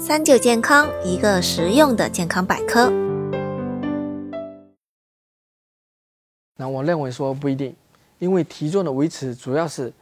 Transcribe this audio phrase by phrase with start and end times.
[0.00, 2.88] 三九健康，一个实用的健康百科。
[6.56, 7.74] 那我认为说不一定，
[8.20, 9.92] 因为体重的维持主要是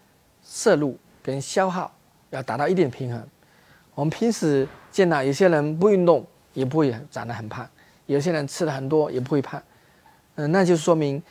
[0.45, 1.91] 摄入跟消耗
[2.29, 3.27] 要达到一定平衡。
[3.95, 6.23] 我们平时见到有些人不运动
[6.53, 7.67] 也不会长得很胖，
[8.05, 9.63] 有些人吃的很多也不会胖，
[10.35, 11.23] 嗯，那就说明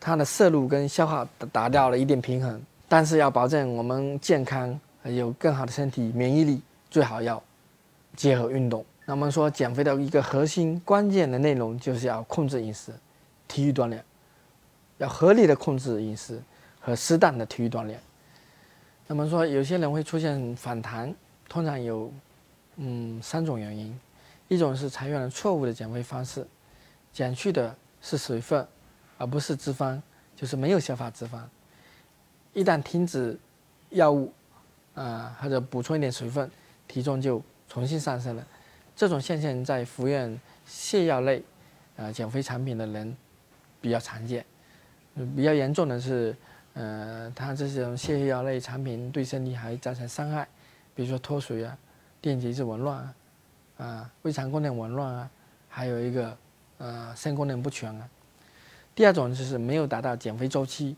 [0.00, 2.60] 他的摄入跟消耗达到了一定平衡。
[2.88, 6.60] 但是要保证我们健康，有更好的身体免疫力，
[6.90, 7.40] 最好要
[8.18, 8.84] 结合运动。
[9.04, 12.92] 那么说减肥的一个核心关键的内容就是要控制饮食，
[13.46, 14.04] 体育锻炼，
[14.98, 16.42] 要合理的控制饮食
[16.80, 17.98] 和适当的体育锻炼。
[19.06, 21.14] 那么说有些人会出现反弹，
[21.48, 22.12] 通常有
[22.76, 23.96] 嗯三种原因，
[24.48, 26.44] 一种是采用了错误的减肥方式，
[27.12, 28.66] 减去的是水分，
[29.16, 29.98] 而不是脂肪，
[30.34, 31.38] 就是没有消化脂肪。
[32.52, 33.38] 一旦停止
[33.90, 34.32] 药物，
[34.94, 36.50] 啊或者补充一点水分，
[36.88, 38.46] 体重就重新上升了。
[38.96, 41.42] 这种现象在服用泻药类
[41.96, 43.16] 啊减肥产品的人
[43.80, 44.44] 比较常见。
[45.36, 46.34] 比较严重的是，
[46.74, 50.48] 呃，它这种泻药类产品对身体还造成伤害，
[50.94, 51.76] 比如说脱水啊、
[52.20, 53.14] 电解质紊乱啊、
[53.76, 55.30] 啊胃肠功能紊乱啊，
[55.68, 56.36] 还有一个
[56.78, 58.08] 呃肾功能不全啊。
[58.94, 60.96] 第二种就是没有达到减肥周期，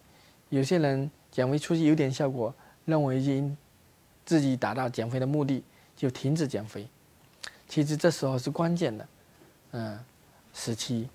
[0.49, 1.11] 有些人。
[1.31, 2.53] 减肥初期有点效果，
[2.87, 3.57] 认为已经
[4.25, 5.63] 自己达到减肥的目的，
[6.01, 6.89] 就停止减肥。
[7.69, 9.09] 其实这时候是关键的，
[9.73, 9.99] 嗯，
[10.55, 11.07] 时期。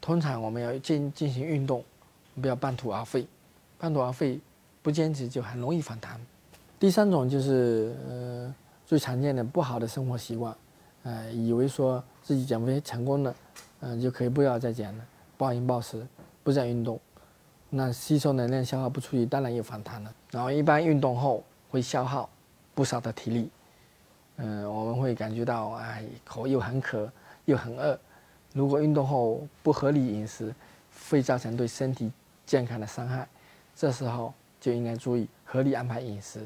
[0.00, 1.82] 通常我们要进进行运动，
[2.40, 3.26] 不要半途而废。
[3.76, 4.38] 半途而废，
[4.82, 6.20] 不坚持就很容易反弹。
[6.78, 8.54] 第三种就是呃
[8.86, 10.56] 最常见的不好的生活习惯，
[11.02, 13.34] 呃，以为说自己减肥成功了，
[13.80, 15.04] 嗯，就可以不要再减了，
[15.36, 16.06] 暴饮暴食，
[16.44, 17.00] 不再运动。
[17.68, 20.14] 那吸收能量消耗不出去，当然又反弹了。
[20.30, 22.30] 然后一般运动后会消耗
[22.76, 23.50] 不少的体力，
[24.38, 27.08] 嗯，我们会感觉到哎，口又很渴
[27.44, 27.98] 又很饿。
[28.54, 30.52] 如果运动后不合理饮食，
[31.10, 32.10] 会造成对身体
[32.46, 33.28] 健康的伤害。
[33.76, 36.40] 这时候就应该注意合理安排饮食，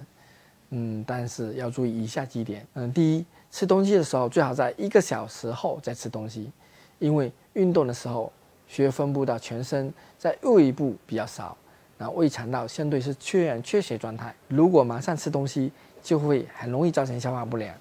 [0.70, 2.66] 嗯，但是要注意以下几点。
[2.75, 6.50] 嗯，第一，吃东西的时候最好在一个小时后再吃东西，
[6.98, 8.30] 因为运动的时候。
[8.69, 11.54] 血液分布到全身，在胃部比较少，
[11.98, 14.34] 然后胃肠道相对是缺氧缺血状态。
[14.48, 15.70] 如果马上吃东西，
[16.02, 17.74] 就会很容易造成消化不良。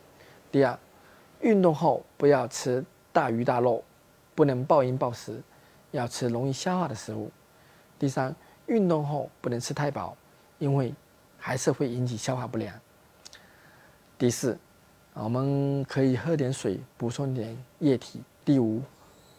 [0.51, 0.77] 第二，
[1.41, 3.83] 运动后不要吃大鱼大肉，
[4.35, 5.41] 不能暴饮暴食，
[5.91, 7.31] 要吃容易消化的食物。
[7.97, 8.33] 第三，
[8.67, 10.15] 运动后不能吃太饱，
[10.59, 10.93] 因为
[11.37, 12.73] 还是会引起消化不良。
[14.17, 14.57] 第四，
[15.13, 18.21] 我们可以喝点水，补充点液体。
[18.45, 18.81] 第五，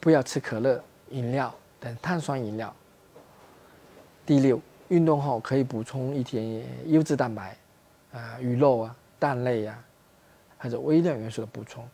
[0.00, 0.82] 不要吃可乐。
[1.10, 2.75] 饮料等碳酸饮料。
[4.25, 7.54] 第六，运动后可以补充一点优质蛋白，
[8.12, 9.83] 啊，鱼肉啊、蛋类呀，
[10.59, 11.89] 还有微量元素的补充。